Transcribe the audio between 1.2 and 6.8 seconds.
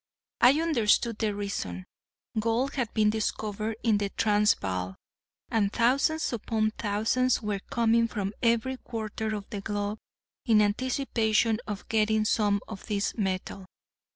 reason. Gold had been discovered in the Transvaal, and thousands upon